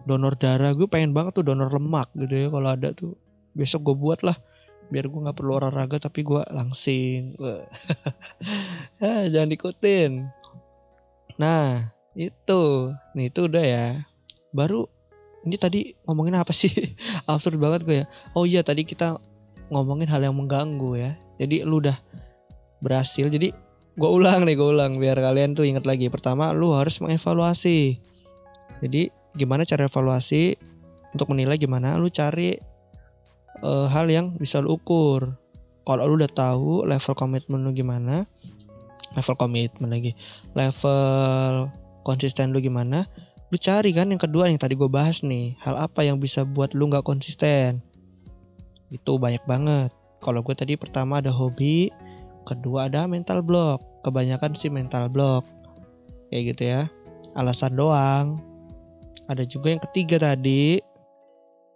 [0.07, 0.71] donor darah.
[0.77, 3.17] Gue pengen banget tuh donor lemak gitu ya kalau ada tuh.
[3.51, 4.39] Besok gue buat lah
[4.91, 7.39] biar gue nggak perlu olahraga tapi gue langsing
[9.03, 10.27] ya, jangan ikutin.
[11.39, 11.95] Nah
[12.29, 12.63] itu,
[13.17, 13.87] nih itu udah ya.
[14.53, 14.85] Baru
[15.49, 16.69] ini tadi ngomongin apa sih?
[17.31, 18.07] Absurd banget gue ya.
[18.37, 19.17] Oh iya tadi kita
[19.73, 21.11] ngomongin hal yang mengganggu ya.
[21.41, 21.97] Jadi lu udah
[22.85, 23.31] berhasil.
[23.33, 23.55] Jadi
[23.97, 26.13] gue ulang nih, gue ulang biar kalian tuh inget lagi.
[26.13, 27.97] Pertama, lu harus mengevaluasi.
[28.85, 30.59] Jadi gimana cara evaluasi
[31.17, 31.97] untuk menilai gimana?
[31.97, 32.57] Lu cari
[33.65, 35.37] uh, hal yang bisa lu ukur.
[35.89, 38.29] Kalau lu udah tahu level komitmen lu gimana,
[39.17, 40.13] level komitmen lagi,
[40.53, 43.05] level konsisten lu gimana
[43.51, 46.71] lu cari kan yang kedua yang tadi gue bahas nih hal apa yang bisa buat
[46.71, 47.83] lu nggak konsisten.
[48.95, 49.91] Itu banyak banget.
[50.23, 51.91] Kalau gue tadi pertama ada hobi
[52.47, 53.83] kedua ada mental block.
[54.07, 55.43] Kebanyakan sih mental block.
[56.31, 56.83] Kayak gitu ya.
[57.35, 58.39] Alasan doang.
[59.27, 60.79] Ada juga yang ketiga tadi.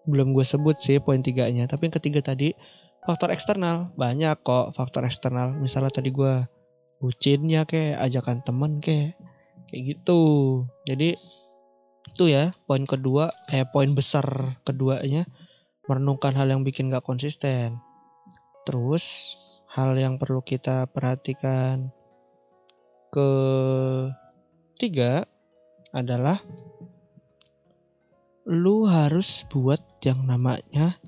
[0.06, 2.54] Belum gue sebut sih poin tiganya tapi yang ketiga tadi
[3.02, 3.90] faktor eksternal.
[3.98, 5.58] Banyak kok faktor eksternal.
[5.58, 6.46] Misalnya tadi gue
[7.02, 9.18] bucinnya kayak ajakan temen kayak
[9.70, 10.22] kayak gitu
[10.88, 11.16] jadi
[12.14, 15.27] itu ya poin kedua eh poin besar keduanya
[15.88, 17.81] merenungkan hal yang bikin gak konsisten
[18.64, 19.35] terus
[19.68, 21.90] hal yang perlu kita perhatikan
[24.74, 25.27] ketiga
[25.94, 26.42] adalah
[28.44, 31.00] lu harus buat yang namanya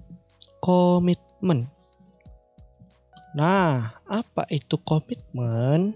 [0.65, 1.69] komitmen.
[3.37, 5.93] Nah, apa itu komitmen?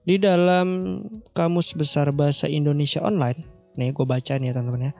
[0.00, 1.00] Di dalam
[1.36, 3.36] Kamus Besar Bahasa Indonesia Online,
[3.76, 4.92] nih gue baca nih ya teman-teman ya.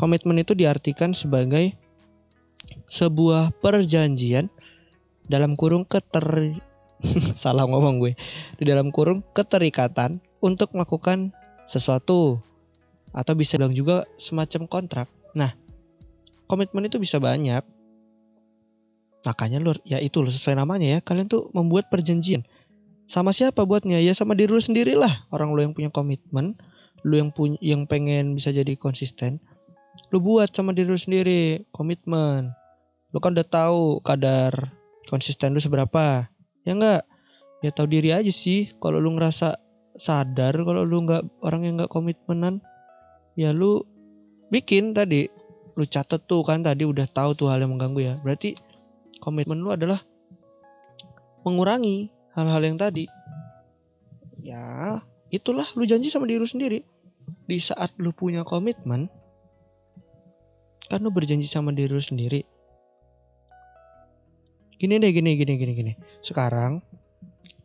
[0.00, 1.76] Komitmen itu diartikan sebagai
[2.88, 4.48] sebuah perjanjian
[5.28, 6.56] dalam kurung keter
[7.42, 8.12] salah ngomong gue
[8.56, 11.36] di dalam kurung keterikatan untuk melakukan
[11.68, 12.40] sesuatu
[13.12, 15.08] atau bisa bilang juga semacam kontrak.
[15.36, 15.52] Nah,
[16.48, 17.62] komitmen itu bisa banyak.
[19.20, 22.40] Makanya lu ya itu loh sesuai namanya ya, kalian tuh membuat perjanjian
[23.10, 23.98] sama siapa buatnya?
[23.98, 25.26] Ya sama diri lu sendiri lah.
[25.34, 26.54] Orang lu yang punya komitmen,
[27.02, 29.42] lu yang punya yang pengen bisa jadi konsisten,
[30.14, 32.54] lu buat sama diri lu sendiri komitmen.
[33.10, 34.70] Lu kan udah tahu kadar
[35.10, 36.30] konsisten lu seberapa.
[36.62, 37.02] Ya enggak?
[37.66, 39.58] Ya tahu diri aja sih kalau lu ngerasa
[39.98, 42.62] sadar kalau lu nggak orang yang nggak komitmenan
[43.36, 43.84] ya lu
[44.48, 45.28] bikin tadi
[45.76, 48.56] lu catet tuh kan tadi udah tahu tuh hal yang mengganggu ya berarti
[49.20, 50.00] komitmen lu adalah
[51.44, 52.08] mengurangi
[52.46, 53.04] hal-hal yang tadi.
[54.40, 56.80] Ya itulah lu janji sama diri lu sendiri.
[57.46, 59.10] Di saat lu punya komitmen
[60.90, 62.42] kan lu berjanji sama diri lu sendiri.
[64.74, 65.92] Gini deh gini gini gini gini.
[66.24, 66.82] Sekarang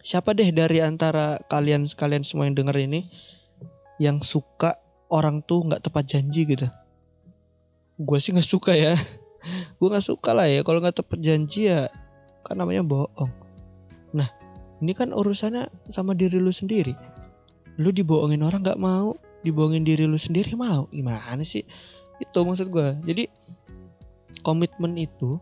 [0.06, 3.10] siapa deh dari antara kalian sekalian semua yang denger ini
[3.98, 4.78] yang suka
[5.10, 6.70] orang tuh nggak tepat janji gitu?
[7.98, 8.94] Gue sih nggak suka ya.
[9.82, 10.62] Gue nggak suka lah ya.
[10.62, 11.90] Kalau nggak tepat janji ya
[12.46, 13.32] kan namanya bohong.
[14.14, 14.30] Nah
[14.84, 16.92] ini kan urusannya sama diri lu sendiri.
[17.80, 20.90] Lu dibohongin orang nggak mau dibohongin diri lu sendiri mau.
[20.92, 21.64] Gimana sih?
[22.20, 23.28] Itu maksud gue jadi
[24.44, 25.40] komitmen itu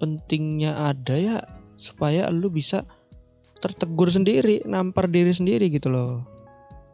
[0.00, 1.38] pentingnya ada ya
[1.76, 2.84] supaya lu bisa
[3.60, 6.24] tertegur sendiri nampar diri sendiri gitu loh.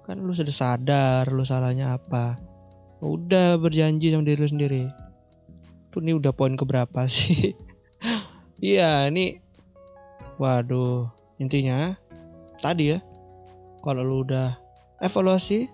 [0.07, 2.39] Kan lu sudah sadar lu salahnya apa.
[3.01, 4.83] Udah berjanji sama diri lu sendiri.
[5.91, 7.55] Tuh ini udah poin keberapa sih?
[8.61, 9.41] Iya ini
[10.37, 11.09] waduh
[11.41, 11.97] intinya
[12.61, 12.99] tadi ya
[13.81, 14.61] kalau lu udah
[15.01, 15.73] evaluasi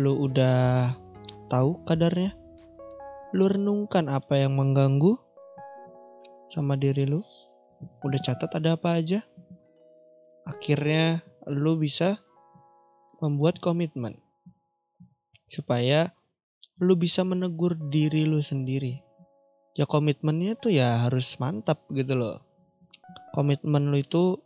[0.00, 0.90] lu udah
[1.52, 2.32] tahu kadarnya
[3.36, 5.20] lu renungkan apa yang mengganggu
[6.48, 7.20] sama diri lu
[8.00, 9.20] udah catat ada apa aja
[10.48, 12.18] akhirnya lu bisa
[13.20, 14.16] membuat komitmen
[15.52, 16.16] supaya
[16.80, 19.04] lu bisa menegur diri lu sendiri.
[19.76, 22.49] Ya komitmennya tuh ya harus mantap gitu loh
[23.30, 24.38] komitmen lu itu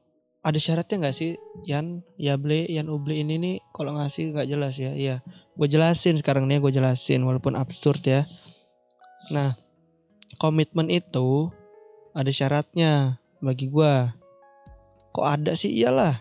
[0.44, 2.04] ada syaratnya nggak sih Yan?
[2.20, 4.92] Yable Yan Uble ini nih kalau ngasih nggak jelas ya?
[4.92, 8.28] Iya gue jelasin sekarang nih gue jelasin walaupun absurd ya.
[9.32, 9.56] Nah
[10.36, 11.48] komitmen itu
[12.12, 13.92] ada syaratnya bagi gue
[15.14, 15.72] kok ada sih?
[15.72, 16.20] Iyalah.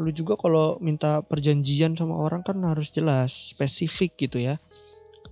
[0.00, 4.56] Lu juga kalau minta perjanjian sama orang kan harus jelas spesifik gitu ya.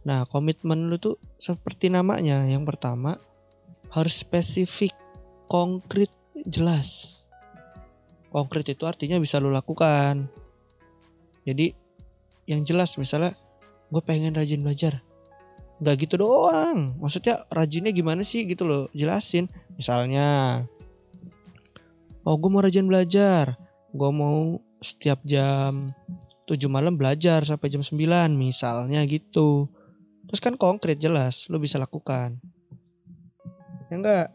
[0.05, 2.45] Nah komitmen lu tuh seperti namanya.
[2.45, 3.17] Yang pertama
[3.89, 4.93] harus spesifik
[5.49, 6.13] konkret
[6.45, 7.19] jelas.
[8.29, 10.29] Konkret itu artinya bisa lu lakukan.
[11.49, 11.73] Jadi
[12.45, 13.33] yang jelas misalnya
[13.89, 15.01] gue pengen rajin belajar.
[15.81, 17.01] Nggak gitu doang.
[17.01, 18.85] Maksudnya rajinnya gimana sih gitu loh?
[18.93, 19.49] Jelasin.
[19.81, 20.63] Misalnya
[22.29, 23.57] oh gue mau rajin belajar.
[23.97, 25.97] Gue mau setiap jam
[26.45, 27.97] 7 malam belajar sampai jam 9
[28.37, 29.73] misalnya gitu.
[30.29, 32.37] Terus kan konkret jelas lo bisa lakukan.
[33.89, 34.29] Ya enggak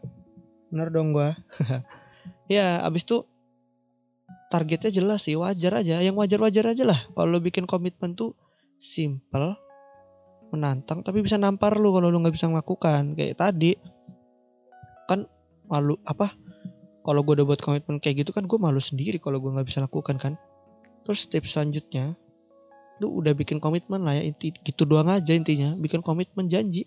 [0.74, 1.30] bener dong gue
[2.58, 3.22] ya abis itu
[4.54, 5.98] targetnya jelas sih wajar aja.
[5.98, 7.00] Yang wajar-wajar aja lah.
[7.10, 8.38] Kalau lo bikin komitmen tuh
[8.78, 9.58] simple
[10.54, 13.18] menantang tapi bisa nampar lu kalau lu nggak bisa melakukan.
[13.18, 13.74] Kayak tadi
[15.10, 15.26] kan
[15.66, 16.32] malu apa
[17.02, 19.82] kalau gue udah buat komitmen kayak gitu kan gue malu sendiri kalau gue nggak bisa
[19.82, 20.38] lakukan kan.
[21.02, 22.14] Terus tips selanjutnya
[23.02, 25.74] lu udah bikin komitmen lah ya inti gitu doang aja intinya.
[25.74, 26.86] Bikin komitmen janji.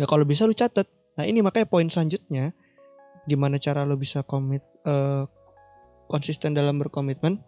[0.00, 0.88] Ya kalau bisa lu catat.
[1.20, 2.56] Nah ini makanya poin selanjutnya
[3.26, 5.26] gimana cara lu bisa komit uh,
[6.06, 7.42] konsisten dalam berkomitmen,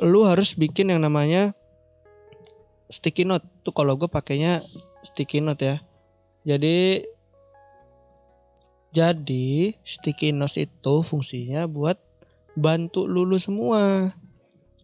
[0.00, 1.52] lu harus bikin yang namanya
[2.88, 3.46] sticky note.
[3.62, 4.64] Tuh kalau gue pakainya
[5.04, 5.76] sticky note ya.
[6.44, 7.04] Jadi
[8.90, 12.00] jadi sticky note itu fungsinya buat
[12.58, 14.10] bantu lulu semua.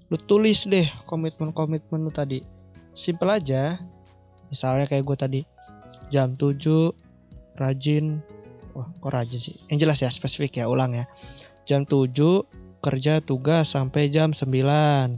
[0.06, 2.38] Lu tulis deh komitmen-komitmen lu tadi.
[2.94, 3.80] Simple aja.
[4.52, 5.40] Misalnya kayak gue tadi.
[6.14, 6.94] Jam 7
[7.58, 8.22] rajin.
[8.76, 9.56] Wah, kok rajin sih?
[9.72, 11.08] Yang jelas ya, spesifik ya, ulang ya.
[11.64, 12.12] Jam 7
[12.84, 15.16] kerja tugas sampai jam 9.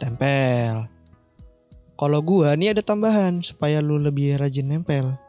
[0.00, 0.88] Tempel.
[2.00, 5.20] Kalau gua nih ada tambahan supaya lu lebih rajin nempel.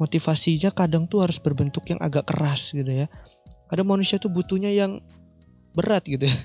[0.00, 3.12] Motivasinya kadang tuh harus berbentuk yang agak keras gitu ya.
[3.68, 5.04] Kadang manusia tuh butuhnya yang
[5.76, 6.36] berat gitu ya.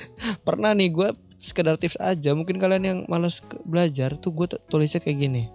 [0.48, 2.32] Pernah nih gue sekedar tips aja.
[2.32, 5.52] Mungkin kalian yang malas belajar tuh gue tulisnya kayak gini.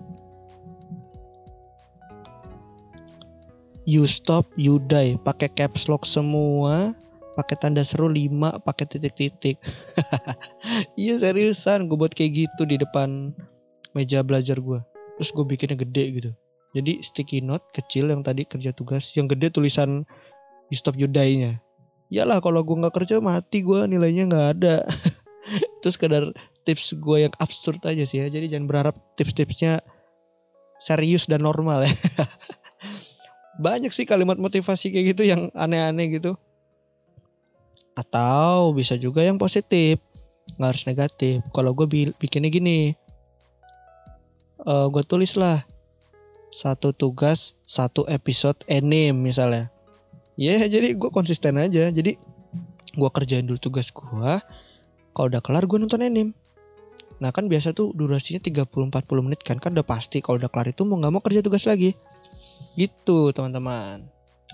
[3.89, 5.17] You stop, you die.
[5.17, 6.93] Pakai caps lock semua
[7.39, 9.57] pakai tanda seru 5 pakai titik-titik.
[10.99, 13.31] Iya seriusan gue buat kayak gitu di depan
[13.95, 14.83] meja belajar gue
[15.15, 16.31] terus gue bikinnya gede gitu.
[16.75, 20.03] Jadi sticky note kecil yang tadi kerja tugas yang gede tulisan
[20.69, 21.57] you stop you die nya
[22.13, 24.75] iyalah kalau gue nggak kerja mati gue nilainya nggak ada.
[25.79, 26.29] Itu sekedar
[26.67, 28.27] tips gue yang absurd aja sih ya.
[28.27, 29.81] Jadi jangan berharap tips-tipsnya
[30.79, 31.91] serius dan normal ya
[33.57, 36.37] banyak sih kalimat motivasi kayak gitu yang aneh-aneh gitu.
[37.97, 39.97] Atau bisa juga yang positif
[40.57, 41.35] nggak harus negatif.
[41.53, 41.85] Kalau gue
[42.17, 42.93] bikinnya gini
[44.65, 45.63] uh, gue tulis lah
[46.49, 49.69] satu tugas satu episode anime misalnya.
[50.39, 51.91] Ya yeah, jadi gue konsisten aja.
[51.91, 52.15] Jadi
[52.95, 54.31] gue kerjain dulu tugas gue
[55.13, 56.31] kalau udah kelar gue nonton anime.
[57.19, 59.59] Nah kan biasa tuh durasinya 30-40 menit kan?
[59.59, 61.91] Kan udah pasti kalau udah kelar itu mau nggak mau kerja tugas lagi
[62.79, 64.07] gitu teman-teman.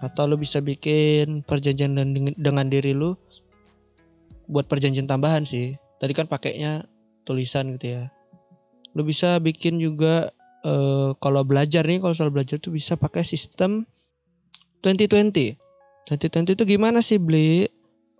[0.03, 1.95] Atau lo bisa bikin perjanjian
[2.35, 3.15] dengan diri lo
[4.51, 5.77] buat perjanjian tambahan sih.
[6.01, 6.85] Tadi kan pakainya
[7.23, 8.03] tulisan gitu ya.
[8.93, 10.29] Lo bisa bikin juga
[10.65, 13.87] uh, kalau belajar nih kalau soal belajar tuh bisa pakai sistem
[14.85, 15.57] 2020
[16.05, 17.65] 2020 itu gimana sih beli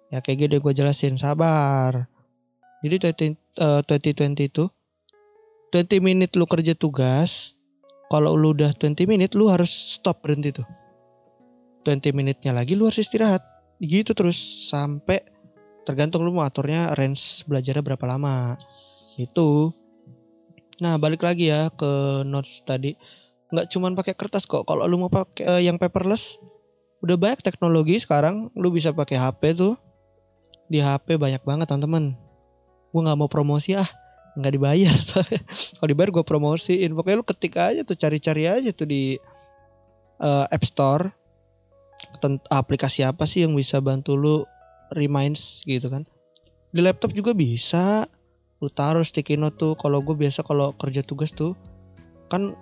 [0.10, 1.18] ya kayak gini gue jelasin.
[1.22, 2.10] Sabar.
[2.86, 4.66] Jadi 20, uh, 2020 itu
[5.74, 7.55] 20 menit lu kerja tugas
[8.10, 10.68] kalau lu udah 20 menit lu harus stop berhenti tuh.
[11.86, 13.42] 20 menitnya lagi lu harus istirahat.
[13.82, 14.38] Gitu terus
[14.70, 15.22] sampai
[15.86, 18.58] tergantung lu mau aturnya range belajarnya berapa lama.
[19.18, 19.74] Itu
[20.76, 22.94] nah balik lagi ya ke notes tadi.
[23.50, 24.66] Nggak cuman pakai kertas kok.
[24.70, 26.38] Kalau lu mau pakai uh, yang paperless
[27.02, 28.54] udah banyak teknologi sekarang.
[28.54, 29.74] Lu bisa pakai HP tuh.
[30.70, 32.18] Di HP banyak banget teman-teman.
[32.90, 34.05] Gue nggak mau promosi ah
[34.36, 34.96] nggak dibayar
[35.80, 36.92] kalau dibayar gue promosiin.
[36.94, 39.16] Pokoknya lu ketik aja tuh cari-cari aja tuh di
[40.20, 41.10] uh, App Store.
[42.52, 44.36] Aplikasi apa sih yang bisa bantu lu
[44.94, 46.04] reminds gitu kan?
[46.76, 48.06] Di laptop juga bisa.
[48.60, 49.74] Lu taruh sticky note tuh.
[49.80, 51.56] Kalau gue biasa kalau kerja tugas tuh
[52.28, 52.58] kan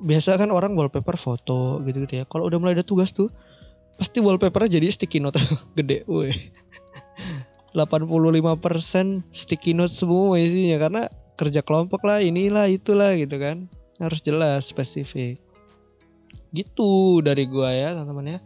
[0.00, 2.24] biasa kan orang wallpaper foto gitu gitu ya.
[2.30, 3.26] Kalau udah mulai ada tugas tuh
[3.98, 5.42] pasti wallpapernya jadi sticky note
[5.78, 6.06] gede.
[6.06, 6.30] Woi
[7.70, 11.02] 85% sticky note semua isinya karena
[11.38, 13.70] kerja kelompok lah inilah itulah gitu kan.
[14.02, 15.38] Harus jelas spesifik.
[16.50, 18.40] Gitu dari gua ya teman-teman ya.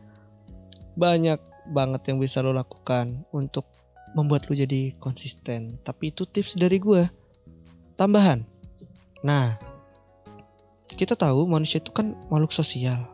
[0.94, 1.40] Banyak
[1.72, 3.64] banget yang bisa lo lakukan untuk
[4.12, 5.80] membuat lo jadi konsisten.
[5.80, 7.08] Tapi itu tips dari gua.
[7.96, 8.44] Tambahan.
[9.24, 9.56] Nah
[10.94, 13.08] kita tahu manusia itu kan makhluk sosial.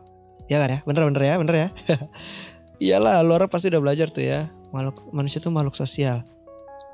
[0.51, 0.79] Ya kan ya?
[0.83, 1.35] Bener bener ya?
[1.39, 1.67] Bener ya?
[2.83, 6.23] Iyalah lo orang pasti udah belajar tuh ya makhluk manusia itu makhluk sosial.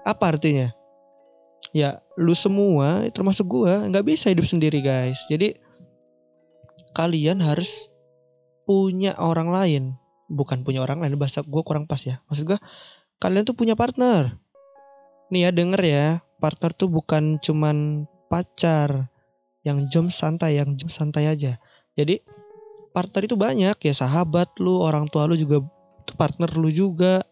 [0.03, 0.73] Apa artinya?
[1.75, 5.21] Ya lu semua termasuk gua nggak bisa hidup sendiri guys.
[5.29, 5.57] Jadi
[6.97, 7.89] kalian harus
[8.65, 9.83] punya orang lain.
[10.27, 12.19] Bukan punya orang lain bahasa gua kurang pas ya.
[12.27, 12.59] Maksud gua
[13.21, 14.35] kalian tuh punya partner.
[15.31, 16.05] Nih ya denger ya.
[16.37, 19.09] Partner tuh bukan cuman pacar.
[19.65, 21.59] Yang jam santai yang jam santai aja.
[21.99, 22.23] Jadi
[22.95, 23.93] partner itu banyak ya.
[23.93, 25.59] Sahabat lu orang tua lu juga
[26.15, 27.27] partner lu juga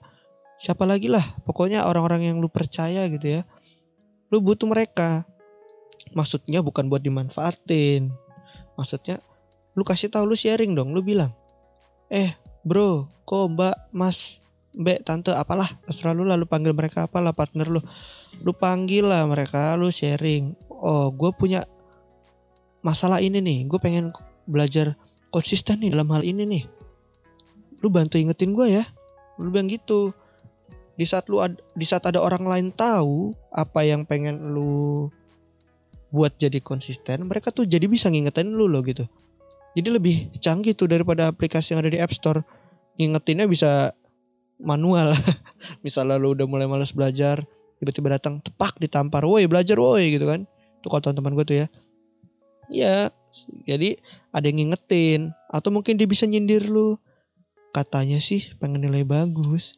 [0.55, 3.41] siapa lagi lah pokoknya orang-orang yang lu percaya gitu ya.
[4.31, 5.27] Lu butuh mereka.
[6.15, 8.11] Maksudnya bukan buat dimanfaatin.
[8.75, 9.19] Maksudnya
[9.75, 11.35] lu kasih tahu lu sharing dong lu bilang
[12.07, 12.31] eh
[12.63, 14.39] bro kok mbak mas
[14.71, 17.81] mbak tante apalah terserah lu lah lu panggil mereka apalah partner lu.
[18.43, 20.55] Lu panggil lah mereka lu sharing.
[20.71, 21.63] Oh gue punya
[22.85, 24.15] masalah ini nih gue pengen
[24.45, 24.95] belajar
[25.33, 26.63] konsisten nih dalam hal ini nih.
[27.83, 28.83] Lu bantu ingetin gue ya.
[29.39, 30.15] Lu bilang gitu
[30.95, 35.11] di saat lu ad, di saat ada orang lain tahu apa yang pengen lu
[36.15, 39.03] buat jadi konsisten mereka tuh jadi bisa ngingetin lu loh gitu.
[39.75, 42.39] Jadi lebih canggih tuh daripada aplikasi yang ada di App Store.
[42.95, 43.91] Ngingetinnya bisa
[44.55, 45.11] manual.
[45.85, 47.43] Misalnya lu udah mulai males belajar
[47.75, 50.47] tiba-tiba datang tepak ditampar woi belajar woi gitu kan.
[50.79, 51.67] Tuh kalau teman-teman gue tuh ya.
[52.71, 52.95] Ya
[53.67, 53.99] jadi
[54.31, 56.95] ada yang ngingetin atau mungkin dia bisa nyindir lu.
[57.75, 59.75] Katanya sih pengen nilai bagus.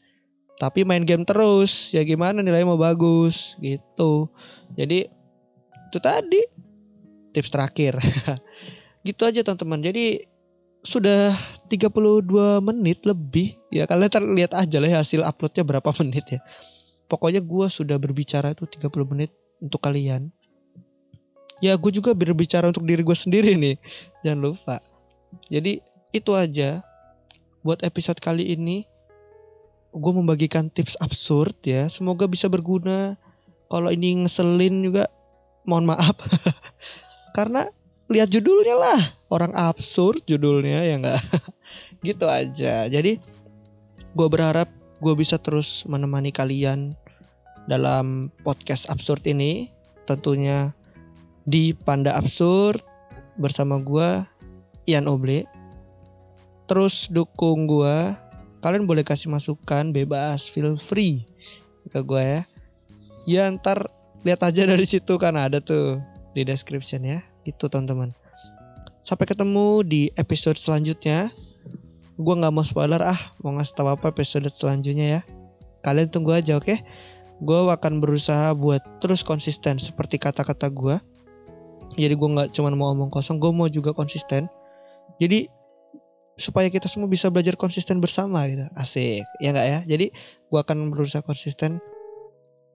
[0.58, 4.26] Tapi main game terus, ya gimana nilai mau bagus gitu.
[4.74, 5.06] Jadi
[5.88, 6.42] itu tadi
[7.34, 8.02] tips terakhir.
[9.08, 9.86] gitu aja teman-teman.
[9.86, 10.26] Jadi
[10.82, 11.38] sudah
[11.70, 16.40] 32 menit lebih ya kalian terlihat aja lah ya hasil uploadnya berapa menit ya.
[17.08, 20.34] Pokoknya gue sudah berbicara itu 30 menit untuk kalian
[21.64, 23.76] ya gue juga berbicara untuk diri gue sendiri nih
[24.22, 24.76] jangan lupa
[25.50, 25.82] jadi
[26.14, 26.86] itu aja
[27.66, 28.86] buat episode kali ini
[29.98, 31.90] gue membagikan tips absurd ya.
[31.90, 33.18] Semoga bisa berguna.
[33.68, 35.10] Kalau ini ngeselin juga
[35.68, 36.16] mohon maaf.
[37.38, 37.68] Karena
[38.08, 39.02] lihat judulnya lah.
[39.28, 41.22] Orang absurd judulnya ya enggak
[42.08, 42.88] gitu aja.
[42.88, 43.20] Jadi
[44.16, 44.72] gue berharap
[45.04, 46.96] gue bisa terus menemani kalian
[47.68, 49.68] dalam podcast absurd ini.
[50.08, 50.72] Tentunya
[51.48, 52.84] di Panda Absurd
[53.40, 54.28] bersama gua
[54.84, 55.48] Ian Oble.
[56.68, 58.20] Terus dukung gua.
[58.62, 61.24] Kalian boleh kasih masukan bebas, feel free
[61.88, 62.42] ke gua ya.
[63.28, 63.88] Ya ntar
[64.26, 66.02] lihat aja dari situ kan ada tuh
[66.34, 67.20] di description ya.
[67.46, 68.12] Itu teman-teman.
[69.06, 71.32] Sampai ketemu di episode selanjutnya.
[72.18, 75.22] Gua nggak mau spoiler ah, mau ngasih tahu apa episode selanjutnya ya.
[75.86, 76.66] Kalian tunggu aja oke?
[76.66, 76.82] Okay?
[77.38, 80.98] Gue akan berusaha buat terus konsisten seperti kata-kata gue
[81.98, 84.46] jadi gue nggak cuma mau omong kosong gue mau juga konsisten
[85.18, 85.50] jadi
[86.38, 88.70] supaya kita semua bisa belajar konsisten bersama gitu.
[88.78, 89.80] Asik ya nggak ya?
[89.90, 90.14] Jadi
[90.48, 91.82] gue akan berusaha konsisten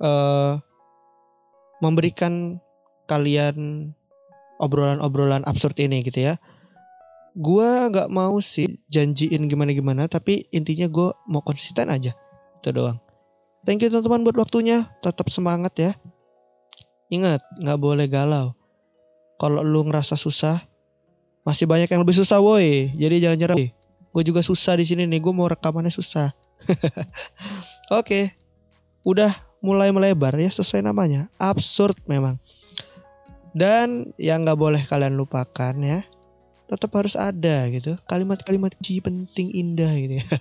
[0.02, 0.58] uh,
[1.78, 2.58] memberikan
[3.06, 3.90] kalian
[4.58, 6.34] obrolan-obrolan absurd ini gitu ya.
[7.38, 12.12] Gue nggak mau sih janjiin gimana-gimana tapi intinya gue mau konsisten aja.
[12.60, 12.98] Itu doang.
[13.62, 14.90] Thank you teman-teman buat waktunya.
[15.06, 15.92] Tetap semangat ya.
[17.14, 18.58] Ingat nggak boleh galau.
[19.38, 20.62] Kalau lu ngerasa susah,
[21.42, 22.90] masih banyak yang lebih susah woi.
[22.94, 23.56] Jadi jangan nyerah.
[24.12, 25.18] Gue juga susah di sini nih.
[25.22, 26.30] Gue mau rekamannya susah.
[26.70, 27.02] Oke,
[27.90, 28.24] okay.
[29.02, 31.26] udah mulai melebar ya sesuai namanya.
[31.38, 32.38] Absurd memang.
[33.52, 36.06] Dan yang nggak boleh kalian lupakan ya,
[36.70, 38.00] tetap harus ada gitu.
[38.08, 40.26] Kalimat-kalimat penting indah gitu ya.
[40.32, 40.40] Oke,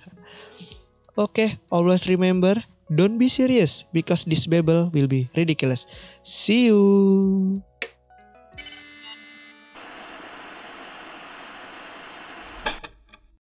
[1.18, 2.56] okay, always remember,
[2.88, 5.84] don't be serious because this babble will be ridiculous.
[6.24, 7.60] See you.